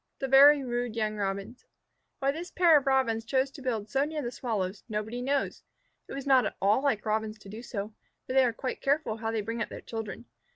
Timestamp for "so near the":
3.87-4.31